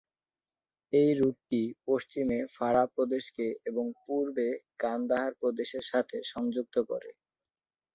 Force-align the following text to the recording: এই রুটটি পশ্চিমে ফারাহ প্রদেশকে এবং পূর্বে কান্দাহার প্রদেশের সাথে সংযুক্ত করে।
এই 0.93 1.11
রুটটি 1.15 1.59
পশ্চিমে 1.85 2.39
ফারাহ 2.55 2.87
প্রদেশকে 2.95 3.45
এবং 3.65 3.85
পূর্বে 4.03 4.47
কান্দাহার 4.79 5.33
প্রদেশের 5.41 5.83
সাথে 5.91 6.17
সংযুক্ত 6.31 6.75
করে। 6.89 7.09